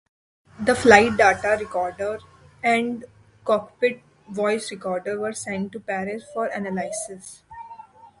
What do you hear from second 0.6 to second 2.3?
flight data recorder